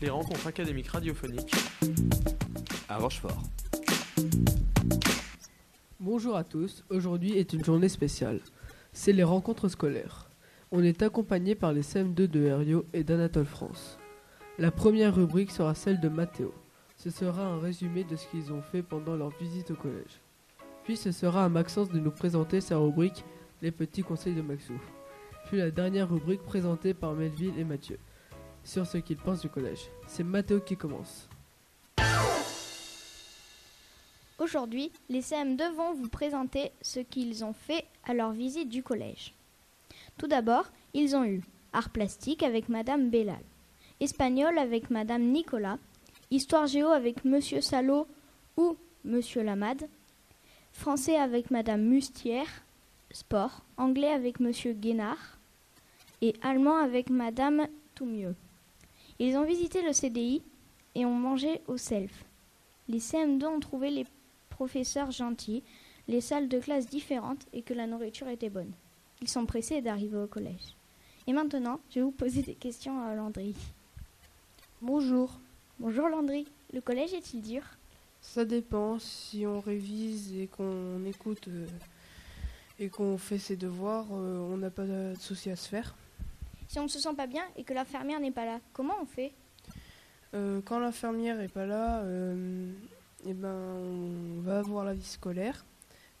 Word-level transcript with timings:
les 0.00 0.08
rencontres 0.08 0.46
académiques 0.46 0.88
radiophoniques 0.88 1.54
à 2.88 2.96
Rochefort. 2.96 3.42
Bonjour 5.98 6.36
à 6.36 6.44
tous, 6.44 6.84
aujourd'hui 6.88 7.36
est 7.36 7.52
une 7.52 7.64
journée 7.64 7.90
spéciale. 7.90 8.40
C'est 8.92 9.12
les 9.12 9.24
rencontres 9.24 9.68
scolaires. 9.68 10.30
On 10.72 10.82
est 10.82 11.02
accompagné 11.02 11.54
par 11.54 11.72
les 11.72 11.82
CM2 11.82 12.26
de 12.26 12.44
Herriot 12.44 12.86
et 12.94 13.04
d'Anatole 13.04 13.44
France. 13.44 13.98
La 14.58 14.70
première 14.70 15.14
rubrique 15.14 15.50
sera 15.50 15.74
celle 15.74 16.00
de 16.00 16.08
Mathéo. 16.08 16.54
Ce 16.96 17.10
sera 17.10 17.44
un 17.44 17.60
résumé 17.60 18.04
de 18.04 18.16
ce 18.16 18.26
qu'ils 18.28 18.52
ont 18.52 18.62
fait 18.62 18.82
pendant 18.82 19.16
leur 19.16 19.30
visite 19.38 19.70
au 19.70 19.74
collège. 19.74 20.20
Puis 20.84 20.96
ce 20.96 21.12
sera 21.12 21.44
à 21.44 21.48
Maxence 21.48 21.90
de 21.90 21.98
nous 21.98 22.10
présenter 22.10 22.60
sa 22.60 22.78
rubrique 22.78 23.24
Les 23.60 23.70
petits 23.70 24.02
conseils 24.02 24.34
de 24.34 24.42
Maxou. 24.42 24.80
Puis 25.46 25.58
la 25.58 25.70
dernière 25.70 26.08
rubrique 26.08 26.42
présentée 26.42 26.94
par 26.94 27.12
Melville 27.12 27.58
et 27.58 27.64
Mathieu 27.64 27.98
sur 28.64 28.86
ce 28.86 28.98
qu'ils 28.98 29.16
pensent 29.16 29.40
du 29.40 29.48
collège. 29.48 29.90
C'est 30.06 30.24
Mathéo 30.24 30.60
qui 30.60 30.76
commence. 30.76 31.28
Aujourd'hui, 34.38 34.90
les 35.10 35.20
CM2 35.20 35.72
vont 35.74 35.92
vous 35.92 36.08
présenter 36.08 36.72
ce 36.80 37.00
qu'ils 37.00 37.44
ont 37.44 37.52
fait 37.52 37.84
à 38.04 38.14
leur 38.14 38.32
visite 38.32 38.70
du 38.70 38.82
collège. 38.82 39.34
Tout 40.16 40.28
d'abord, 40.28 40.64
ils 40.94 41.14
ont 41.14 41.24
eu 41.24 41.42
art 41.74 41.90
plastique 41.90 42.42
avec 42.42 42.68
Madame 42.70 43.10
Bellal, 43.10 43.42
espagnol 44.00 44.56
avec 44.56 44.88
Madame 44.90 45.22
Nicolas, 45.24 45.78
histoire 46.30 46.66
géo 46.66 46.88
avec 46.88 47.24
Monsieur 47.26 47.60
Salot 47.60 48.06
ou 48.56 48.76
Monsieur 49.04 49.42
Lamade, 49.42 49.88
français 50.72 51.16
avec 51.16 51.50
Madame 51.50 51.82
Mustière, 51.82 52.62
sport, 53.10 53.62
anglais 53.76 54.12
avec 54.12 54.40
Monsieur 54.40 54.72
Guénard 54.72 55.38
et 56.22 56.34
allemand 56.42 56.78
avec 56.78 57.10
Madame 57.10 57.66
Toumieux. 57.94 58.34
Ils 59.22 59.36
ont 59.36 59.44
visité 59.44 59.82
le 59.82 59.92
CDI 59.92 60.40
et 60.94 61.04
ont 61.04 61.14
mangé 61.14 61.60
au 61.66 61.76
self. 61.76 62.24
Les 62.88 63.00
CM2 63.00 63.44
ont 63.44 63.60
trouvé 63.60 63.90
les 63.90 64.06
professeurs 64.48 65.10
gentils, 65.10 65.62
les 66.08 66.22
salles 66.22 66.48
de 66.48 66.58
classe 66.58 66.86
différentes 66.86 67.46
et 67.52 67.60
que 67.60 67.74
la 67.74 67.86
nourriture 67.86 68.28
était 68.28 68.48
bonne. 68.48 68.72
Ils 69.20 69.28
sont 69.28 69.44
pressés 69.44 69.82
d'arriver 69.82 70.16
au 70.16 70.26
collège. 70.26 70.74
Et 71.26 71.34
maintenant, 71.34 71.80
je 71.90 71.96
vais 71.96 72.00
vous 72.00 72.12
poser 72.12 72.40
des 72.40 72.54
questions 72.54 73.02
à 73.02 73.14
Landry. 73.14 73.54
Bonjour. 74.80 75.38
Bonjour 75.78 76.08
Landry. 76.08 76.46
Le 76.72 76.80
collège 76.80 77.12
est-il 77.12 77.42
dur? 77.42 77.62
Ça 78.22 78.46
dépend. 78.46 78.98
Si 78.98 79.46
on 79.46 79.60
révise 79.60 80.32
et 80.34 80.46
qu'on 80.46 81.04
écoute 81.04 81.46
euh, 81.48 81.66
et 82.78 82.88
qu'on 82.88 83.18
fait 83.18 83.38
ses 83.38 83.56
devoirs, 83.56 84.06
euh, 84.12 84.38
on 84.50 84.56
n'a 84.56 84.70
pas 84.70 84.86
de 84.86 85.12
souci 85.20 85.50
à 85.50 85.56
se 85.56 85.68
faire. 85.68 85.94
Si 86.70 86.78
on 86.78 86.84
ne 86.84 86.88
se 86.88 87.00
sent 87.00 87.14
pas 87.16 87.26
bien 87.26 87.42
et 87.56 87.64
que 87.64 87.74
l'infirmière 87.74 88.20
n'est 88.20 88.30
pas 88.30 88.44
là, 88.44 88.60
comment 88.72 88.94
on 89.02 89.04
fait? 89.04 89.32
Euh, 90.34 90.60
quand 90.64 90.78
l'infirmière 90.78 91.36
n'est 91.36 91.48
pas 91.48 91.66
là, 91.66 91.98
euh, 92.02 92.70
eh 93.26 93.34
ben, 93.34 93.52
on 93.52 94.40
va 94.40 94.62
voir 94.62 94.84
la 94.84 94.94
vie 94.94 95.02
scolaire 95.02 95.64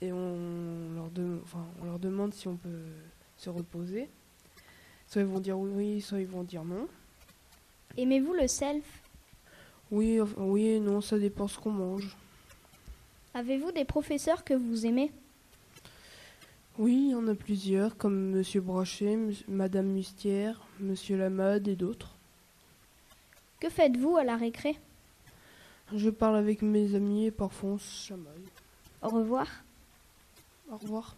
et 0.00 0.12
on 0.12 0.94
leur, 0.96 1.10
de- 1.10 1.38
enfin, 1.44 1.64
on 1.80 1.84
leur 1.84 2.00
demande 2.00 2.34
si 2.34 2.48
on 2.48 2.56
peut 2.56 2.82
se 3.36 3.50
reposer. 3.50 4.08
Soit 5.06 5.20
ils 5.22 5.28
vont 5.28 5.38
dire 5.38 5.56
oui, 5.56 6.00
soit 6.00 6.18
ils 6.18 6.26
vont 6.26 6.42
dire 6.42 6.64
non. 6.64 6.88
Aimez-vous 7.96 8.32
le 8.32 8.48
self? 8.48 8.84
Oui, 9.92 10.20
enfin, 10.20 10.42
oui 10.42 10.66
et 10.66 10.80
non, 10.80 11.00
ça 11.00 11.20
dépend 11.20 11.46
ce 11.46 11.60
qu'on 11.60 11.70
mange. 11.70 12.16
Avez-vous 13.34 13.70
des 13.70 13.84
professeurs 13.84 14.42
que 14.42 14.54
vous 14.54 14.86
aimez? 14.86 15.12
Oui, 16.78 17.08
il 17.08 17.10
y 17.10 17.14
en 17.14 17.28
a 17.28 17.34
plusieurs, 17.34 17.98
comme 17.98 18.30
Monsieur 18.30 18.62
Brochet, 18.62 19.18
Madame 19.46 19.88
Mustière, 19.88 20.58
Monsieur 20.80 21.18
Lamade 21.18 21.68
et 21.68 21.76
d'autres. 21.76 22.16
Que 23.60 23.68
faites-vous 23.68 24.16
à 24.16 24.24
la 24.24 24.36
récré? 24.36 24.78
Je 25.94 26.08
parle 26.08 26.36
avec 26.36 26.62
mes 26.62 26.94
amis 26.94 27.26
et 27.26 27.30
parfois 27.30 27.70
on 27.70 27.78
se 27.78 28.06
chamaille. 28.06 28.48
Au 29.02 29.08
revoir. 29.08 29.46
Au 30.70 30.78
revoir. 30.78 31.14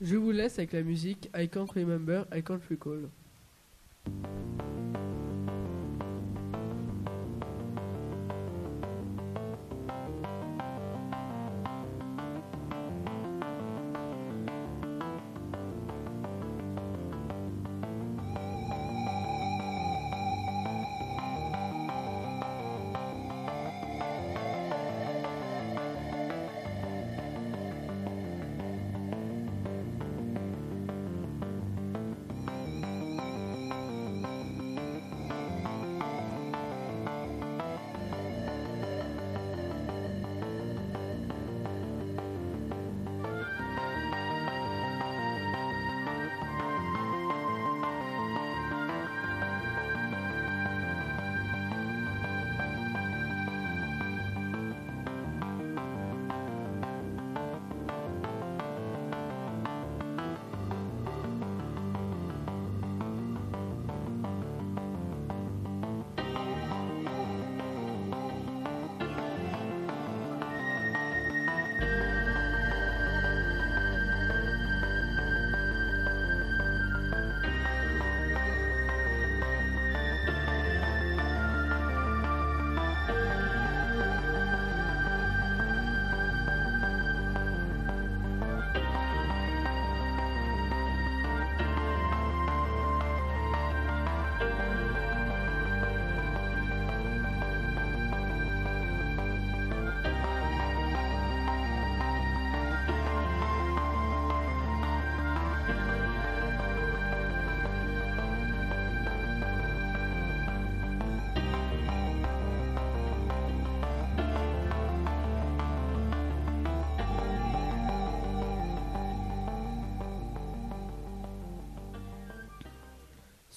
Je 0.00 0.16
vous 0.16 0.32
laisse 0.32 0.58
avec 0.58 0.72
la 0.72 0.82
musique 0.82 1.30
I 1.34 1.48
Can't 1.48 1.70
Remember, 1.74 2.26
I 2.34 2.42
Can't 2.42 2.60
Recall. 2.68 3.08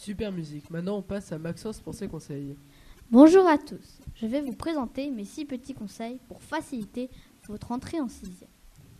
Super 0.09 0.31
musique. 0.31 0.71
Maintenant, 0.71 0.97
on 0.97 1.01
passe 1.03 1.31
à 1.31 1.37
Maxence 1.37 1.81
pour 1.81 1.93
ses 1.93 2.07
conseils. 2.07 2.57
Bonjour 3.11 3.45
à 3.45 3.59
tous. 3.59 3.99
Je 4.15 4.25
vais 4.25 4.41
vous 4.41 4.53
présenter 4.53 5.11
mes 5.11 5.23
six 5.23 5.45
petits 5.45 5.75
conseils 5.75 6.19
pour 6.27 6.41
faciliter 6.41 7.11
votre 7.47 7.71
entrée 7.71 8.01
en 8.01 8.07
sixième. 8.07 8.49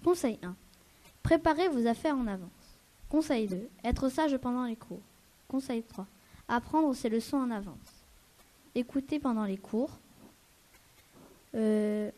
Conseil 0.04 0.38
1. 0.44 0.56
Préparez 1.24 1.68
vos 1.68 1.88
affaires 1.88 2.16
en 2.16 2.28
avance. 2.28 2.78
Conseil 3.10 3.48
2. 3.48 3.70
Être 3.84 4.10
sage 4.10 4.38
pendant 4.38 4.66
les 4.66 4.76
cours. 4.76 5.02
Conseil 5.48 5.82
3. 5.82 6.06
Apprendre 6.48 6.94
ses 6.94 7.10
leçons 7.10 7.38
en 7.38 7.50
avance. 7.50 8.06
Écouter 8.76 9.18
pendant 9.18 9.46
les 9.46 9.58
cours. 9.58 9.98
Euh, 11.56 12.12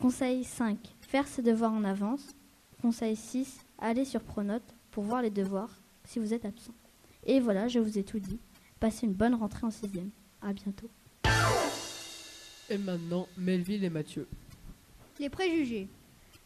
conseil 0.00 0.42
5. 0.42 0.78
Faire 1.02 1.28
ses 1.28 1.42
devoirs 1.42 1.74
en 1.74 1.84
avance. 1.84 2.34
Conseil 2.80 3.14
6. 3.14 3.58
Aller 3.76 4.06
sur 4.06 4.22
Pronote 4.22 4.74
pour 4.90 5.04
voir 5.04 5.20
les 5.20 5.28
devoirs 5.28 5.82
si 6.06 6.18
vous 6.18 6.32
êtes 6.32 6.46
absent. 6.46 6.72
Et 7.24 7.40
voilà, 7.40 7.68
je 7.68 7.78
vous 7.78 7.98
ai 7.98 8.02
tout 8.02 8.18
dit. 8.18 8.38
Passez 8.80 9.06
une 9.06 9.12
bonne 9.12 9.34
rentrée 9.34 9.66
en 9.66 9.70
sixième. 9.70 10.10
À 10.40 10.52
bientôt. 10.52 10.90
Et 12.68 12.78
maintenant, 12.78 13.28
Melville 13.36 13.84
et 13.84 13.90
Mathieu. 13.90 14.26
Les 15.20 15.28
préjugés. 15.28 15.88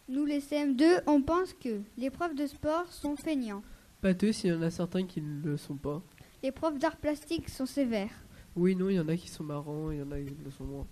Nous, 0.08 0.24
les 0.24 0.40
CM2, 0.40 1.02
on 1.06 1.22
pense 1.22 1.52
que 1.54 1.80
les 1.96 2.10
profs 2.10 2.34
de 2.34 2.46
sport 2.46 2.92
sont 2.92 3.16
feignants. 3.16 3.62
Pas 4.00 4.14
tous, 4.14 4.44
il 4.44 4.48
y 4.48 4.52
en 4.52 4.62
a 4.62 4.70
certains 4.70 5.06
qui 5.06 5.20
ne 5.20 5.42
le 5.42 5.56
sont 5.56 5.76
pas. 5.76 6.02
Les 6.42 6.52
profs 6.52 6.78
d'art 6.78 6.96
plastique 6.96 7.48
sont 7.48 7.66
sévères. 7.66 8.12
Oui, 8.54 8.76
non, 8.76 8.88
il 8.88 8.96
y 8.96 9.00
en 9.00 9.08
a 9.08 9.16
qui 9.16 9.28
sont 9.28 9.44
marrants, 9.44 9.90
il 9.90 9.98
y 9.98 10.02
en 10.02 10.12
a 10.12 10.20
qui 10.20 10.36
le 10.44 10.50
sont 10.50 10.64
moins. 10.64 10.86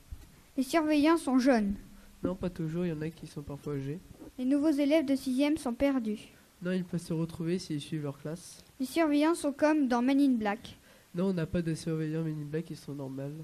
Les 0.57 0.63
surveillants 0.63 1.17
sont 1.17 1.39
jeunes. 1.39 1.75
Non, 2.23 2.35
pas 2.35 2.51
toujours, 2.51 2.87
il 2.87 2.89
y 2.89 2.93
en 2.93 3.03
a 3.03 3.11
qui 3.11 3.27
sont 3.27 3.43
parfois 3.43 3.75
âgés. 3.75 4.01
Les 4.39 4.45
nouveaux 4.45 4.71
élèves 4.71 5.05
de 5.05 5.15
6e 5.15 5.59
sont 5.59 5.75
perdus. 5.75 6.34
Non, 6.65 6.73
ils 6.73 6.85
peuvent 6.85 7.01
se 7.01 7.13
retrouver 7.13 7.59
s'ils 7.59 7.81
suivent 7.81 8.05
leur 8.05 8.19
classe. 8.19 8.65
Les 8.81 8.87
surveillants 8.87 9.35
sont 9.35 9.53
comme 9.53 9.87
dans 9.87 10.01
Men 10.01 10.19
in 10.19 10.31
Black. 10.31 10.79
Non, 11.15 11.27
on 11.27 11.33
n'a 11.35 11.45
pas 11.45 11.61
de 11.61 11.75
surveillants 11.75 12.23
mini 12.23 12.45
black, 12.45 12.71
ils 12.71 12.77
sont 12.77 12.95
normales. 12.95 13.37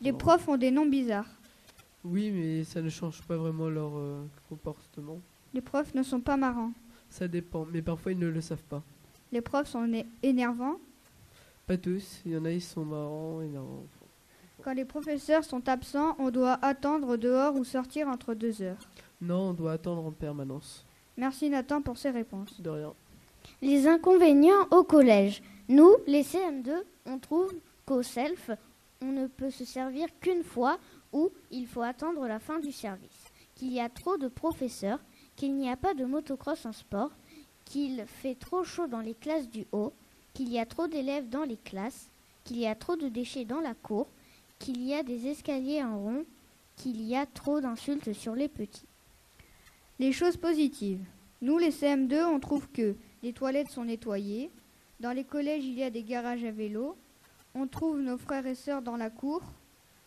Les 0.00 0.12
profs 0.12 0.48
ont 0.48 0.56
des 0.56 0.70
noms 0.70 0.84
bizarres. 0.84 1.30
Oui, 2.02 2.30
mais 2.32 2.64
ça 2.64 2.82
ne 2.82 2.90
change 2.90 3.22
pas 3.22 3.36
vraiment 3.36 3.68
leur 3.68 3.96
euh, 3.96 4.22
comportement. 4.48 5.20
Les 5.54 5.62
profs 5.62 5.94
ne 5.94 6.02
sont 6.02 6.20
pas 6.20 6.36
marrants. 6.36 6.72
Ça 7.08 7.28
dépend, 7.28 7.64
mais 7.72 7.80
parfois 7.80 8.12
ils 8.12 8.18
ne 8.18 8.28
le 8.28 8.40
savent 8.40 8.64
pas. 8.64 8.82
Les 9.30 9.40
profs 9.40 9.68
sont 9.68 9.88
énervants. 10.22 10.76
Pas 11.66 11.78
tous, 11.78 12.20
il 12.26 12.32
y 12.32 12.36
en 12.36 12.44
a, 12.44 12.50
ils 12.50 12.60
sont 12.60 12.84
marrants, 12.84 13.40
énervants. 13.40 13.86
Quand 14.62 14.74
les 14.74 14.84
professeurs 14.84 15.44
sont 15.44 15.68
absents, 15.68 16.16
on 16.18 16.30
doit 16.30 16.58
attendre 16.60 17.16
dehors 17.16 17.54
ou 17.54 17.64
sortir 17.64 18.08
entre 18.08 18.34
deux 18.34 18.62
heures. 18.62 18.90
Non, 19.20 19.50
on 19.50 19.54
doit 19.54 19.72
attendre 19.72 20.04
en 20.04 20.12
permanence. 20.12 20.84
Merci 21.16 21.48
Nathan 21.48 21.82
pour 21.82 21.96
ces 21.96 22.10
réponses. 22.10 22.60
De 22.60 22.70
rien. 22.70 22.94
Les 23.62 23.86
inconvénients 23.86 24.68
au 24.70 24.82
collège. 24.82 25.42
Nous, 25.68 25.94
les 26.06 26.22
CM2, 26.22 26.70
on 27.06 27.18
trouve 27.18 27.54
qu'au 27.86 28.02
self, 28.02 28.50
on 29.00 29.12
ne 29.12 29.26
peut 29.26 29.50
se 29.50 29.64
servir 29.64 30.08
qu'une 30.20 30.42
fois 30.42 30.78
ou 31.12 31.30
il 31.50 31.66
faut 31.66 31.82
attendre 31.82 32.26
la 32.26 32.38
fin 32.38 32.58
du 32.58 32.72
service, 32.72 33.24
qu'il 33.54 33.72
y 33.72 33.80
a 33.80 33.88
trop 33.88 34.16
de 34.16 34.28
professeurs, 34.28 34.98
qu'il 35.36 35.54
n'y 35.54 35.70
a 35.70 35.76
pas 35.76 35.94
de 35.94 36.04
motocross 36.04 36.66
en 36.66 36.72
sport, 36.72 37.10
qu'il 37.64 38.04
fait 38.06 38.34
trop 38.34 38.64
chaud 38.64 38.86
dans 38.86 39.00
les 39.00 39.14
classes 39.14 39.48
du 39.48 39.66
haut, 39.72 39.92
qu'il 40.32 40.52
y 40.52 40.58
a 40.58 40.66
trop 40.66 40.88
d'élèves 40.88 41.28
dans 41.28 41.44
les 41.44 41.56
classes, 41.56 42.08
qu'il 42.42 42.58
y 42.58 42.66
a 42.66 42.74
trop 42.74 42.96
de 42.96 43.08
déchets 43.08 43.44
dans 43.44 43.60
la 43.60 43.74
cour, 43.74 44.08
qu'il 44.58 44.82
y 44.82 44.94
a 44.94 45.02
des 45.02 45.28
escaliers 45.28 45.82
en 45.82 45.98
rond, 45.98 46.24
qu'il 46.76 47.02
y 47.02 47.16
a 47.16 47.26
trop 47.26 47.60
d'insultes 47.60 48.12
sur 48.12 48.34
les 48.34 48.48
petits. 48.48 48.88
Les 49.98 50.12
choses 50.12 50.36
positives. 50.36 51.04
Nous, 51.40 51.58
les 51.58 51.70
CM2, 51.70 52.24
on 52.24 52.40
trouve 52.40 52.68
que 52.70 52.94
les 53.22 53.32
toilettes 53.32 53.70
sont 53.70 53.84
nettoyées. 53.84 54.50
Dans 55.00 55.12
les 55.12 55.24
collèges, 55.24 55.64
il 55.64 55.74
y 55.74 55.82
a 55.82 55.90
des 55.90 56.02
garages 56.02 56.44
à 56.44 56.50
vélo. 56.50 56.96
On 57.54 57.66
trouve 57.66 58.00
nos 58.00 58.18
frères 58.18 58.46
et 58.46 58.54
sœurs 58.54 58.82
dans 58.82 58.96
la 58.96 59.10
cour. 59.10 59.42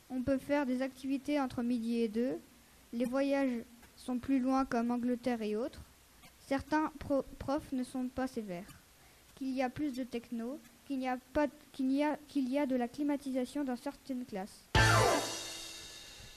On 0.10 0.22
peut 0.22 0.38
faire 0.38 0.66
des 0.66 0.82
activités 0.82 1.40
entre 1.40 1.64
midi 1.64 1.98
et 2.02 2.08
deux. 2.08 2.38
Les 2.94 3.06
voyages 3.06 3.64
sont 3.96 4.20
plus 4.20 4.40
loin 4.40 4.66
comme 4.66 4.92
Angleterre 4.92 5.42
et 5.42 5.56
autres. 5.56 5.82
Certains 6.48 6.92
pro- 7.00 7.26
profs 7.40 7.72
ne 7.74 7.84
sont 7.84 8.08
pas 8.08 8.28
sévères. 8.28 8.82
Qu'il 9.36 9.50
y 9.50 9.62
a 9.62 9.70
plus 9.70 9.94
de 9.94 10.04
techno, 10.04 10.60
qu'il 10.86 11.06
a 11.08 11.18
qu'il 11.74 12.50
y 12.50 12.58
a 12.58 12.66
de 12.66 12.76
la 12.76 12.88
climatisation 12.88 13.64
dans 13.64 13.76
certaines 13.76 14.26
classes. 14.26 14.68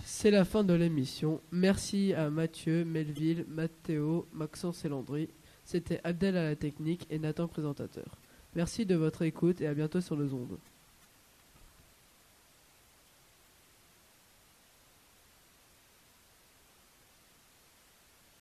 C'est 0.05 0.31
la 0.31 0.44
fin 0.44 0.64
de 0.64 0.75
l'émission. 0.75 1.41
Merci 1.50 2.14
à 2.14 2.31
Mathieu, 2.31 2.85
Melville, 2.85 3.44
Mathéo, 3.49 4.26
Maxence 4.32 4.85
et 4.85 4.88
Landry. 4.88 5.29
C'était 5.64 6.00
Abdel 6.05 6.37
à 6.37 6.44
la 6.44 6.56
technique 6.56 7.06
et 7.11 7.19
Nathan 7.19 7.49
présentateur. 7.49 8.19
Merci 8.55 8.87
de 8.87 8.97
votre 8.97 9.23
écoute 9.23 9.61
et 9.61 9.67
à 9.67 9.75
bientôt 9.75 10.00
sur 10.00 10.17
nos 10.17 10.35
ondes. 10.35 10.58